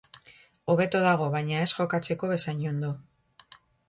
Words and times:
Hobeto 0.73 1.01
dago 1.03 1.27
baina 1.35 1.59
ez 1.65 1.67
jokatzeko 1.73 2.31
bezain 2.31 2.65
ondo. 2.71 2.91